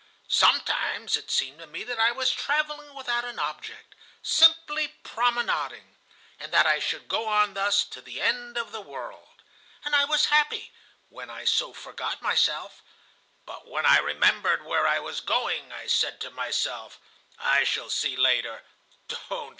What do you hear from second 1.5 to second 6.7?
to me that I was travelling without an object,—simply promenading,—and that